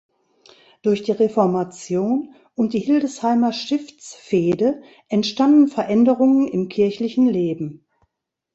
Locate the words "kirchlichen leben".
6.69-7.85